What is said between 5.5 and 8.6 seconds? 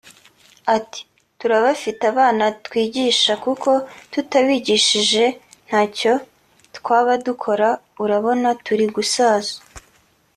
ntacyo twaba dukora urabona